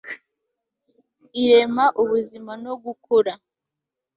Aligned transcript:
irema 1.41 1.85
ubuzima 2.01 2.51
no 2.63 2.73
gukura 2.83 3.33